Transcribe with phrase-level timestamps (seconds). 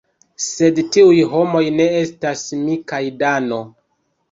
[0.45, 3.63] Sed tiuj homoj ne estas mi kaj Dano.